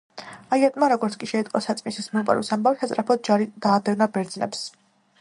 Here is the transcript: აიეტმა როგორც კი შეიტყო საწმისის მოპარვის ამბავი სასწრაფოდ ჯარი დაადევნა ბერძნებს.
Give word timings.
აიეტმა 0.55 0.87
როგორც 0.93 1.17
კი 1.23 1.29
შეიტყო 1.33 1.61
საწმისის 1.67 2.09
მოპარვის 2.15 2.51
ამბავი 2.57 2.83
სასწრაფოდ 2.83 3.25
ჯარი 3.31 3.49
დაადევნა 3.67 4.13
ბერძნებს. 4.19 4.69